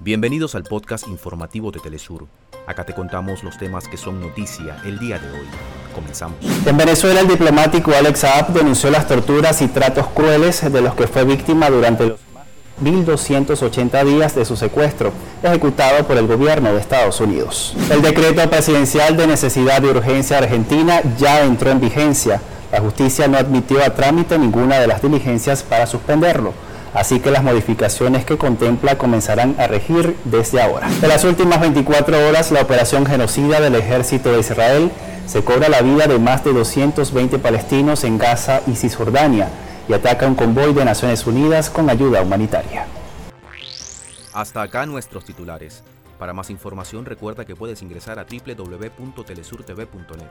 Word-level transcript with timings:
Bienvenidos 0.00 0.54
al 0.54 0.64
podcast 0.64 1.08
informativo 1.08 1.70
de 1.70 1.78
Telesur. 1.78 2.26
Acá 2.66 2.84
te 2.84 2.92
contamos 2.92 3.42
los 3.44 3.56
temas 3.56 3.88
que 3.88 3.96
son 3.96 4.20
noticia 4.20 4.76
el 4.84 4.98
día 4.98 5.18
de 5.18 5.30
hoy. 5.30 5.46
Comenzamos. 5.94 6.36
En 6.66 6.76
Venezuela, 6.76 7.20
el 7.20 7.28
diplomático 7.28 7.92
Alex 7.92 8.20
Saab 8.20 8.52
denunció 8.52 8.90
las 8.90 9.06
torturas 9.06 9.62
y 9.62 9.68
tratos 9.68 10.06
crueles 10.08 10.70
de 10.70 10.80
los 10.80 10.94
que 10.94 11.06
fue 11.06 11.24
víctima 11.24 11.70
durante 11.70 12.06
los 12.06 12.20
1.280 12.82 14.04
días 14.04 14.34
de 14.34 14.44
su 14.44 14.56
secuestro, 14.56 15.12
ejecutado 15.42 16.04
por 16.06 16.16
el 16.16 16.26
gobierno 16.26 16.72
de 16.72 16.80
Estados 16.80 17.20
Unidos. 17.20 17.76
El 17.90 18.02
decreto 18.02 18.48
presidencial 18.50 19.16
de 19.16 19.28
necesidad 19.28 19.80
de 19.80 19.90
urgencia 19.90 20.38
argentina 20.38 21.00
ya 21.16 21.44
entró 21.44 21.70
en 21.70 21.80
vigencia. 21.80 22.42
La 22.72 22.80
justicia 22.80 23.28
no 23.28 23.38
admitió 23.38 23.82
a 23.82 23.94
trámite 23.94 24.38
ninguna 24.38 24.80
de 24.80 24.88
las 24.88 25.00
diligencias 25.00 25.62
para 25.62 25.86
suspenderlo 25.86 26.52
así 26.94 27.20
que 27.20 27.30
las 27.30 27.42
modificaciones 27.42 28.24
que 28.24 28.38
contempla 28.38 28.96
comenzarán 28.96 29.56
a 29.58 29.66
regir 29.66 30.16
desde 30.24 30.62
ahora. 30.62 30.88
En 31.02 31.08
las 31.08 31.24
últimas 31.24 31.60
24 31.60 32.28
horas, 32.28 32.52
la 32.52 32.62
operación 32.62 33.04
genocida 33.04 33.60
del 33.60 33.74
ejército 33.74 34.32
de 34.32 34.40
Israel 34.40 34.90
se 35.26 35.44
cobra 35.44 35.68
la 35.68 35.82
vida 35.82 36.06
de 36.06 36.18
más 36.18 36.44
de 36.44 36.52
220 36.52 37.38
palestinos 37.38 38.04
en 38.04 38.18
Gaza 38.18 38.62
y 38.66 38.76
Cisjordania 38.76 39.48
y 39.88 39.92
ataca 39.92 40.26
un 40.26 40.34
convoy 40.34 40.72
de 40.72 40.84
Naciones 40.84 41.26
Unidas 41.26 41.68
con 41.68 41.90
ayuda 41.90 42.22
humanitaria. 42.22 42.86
Hasta 44.32 44.62
acá 44.62 44.86
nuestros 44.86 45.24
titulares. 45.24 45.82
Para 46.18 46.32
más 46.32 46.50
información 46.50 47.04
recuerda 47.04 47.44
que 47.44 47.56
puedes 47.56 47.82
ingresar 47.82 48.18
a 48.18 48.24
www.telesurtv.net. 48.24 50.30